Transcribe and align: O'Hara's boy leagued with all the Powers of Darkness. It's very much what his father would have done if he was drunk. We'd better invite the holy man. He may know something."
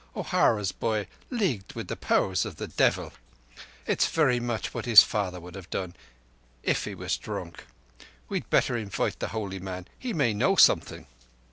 O'Hara's 0.15 0.71
boy 0.71 1.05
leagued 1.29 1.73
with 1.73 1.85
all 1.85 1.89
the 1.89 1.95
Powers 1.95 2.43
of 2.43 2.57
Darkness. 2.75 3.11
It's 3.85 4.07
very 4.07 4.39
much 4.39 4.73
what 4.73 4.85
his 4.87 5.03
father 5.03 5.39
would 5.39 5.53
have 5.53 5.69
done 5.69 5.93
if 6.63 6.85
he 6.85 6.95
was 6.95 7.17
drunk. 7.17 7.67
We'd 8.27 8.49
better 8.49 8.75
invite 8.75 9.19
the 9.19 9.27
holy 9.27 9.59
man. 9.59 9.87
He 9.99 10.11
may 10.13 10.33
know 10.33 10.55
something." 10.55 11.05